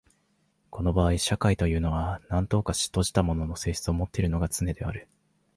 [0.71, 5.07] この場合社会というのは何等か閉じたものの性質をもっているのがつねである。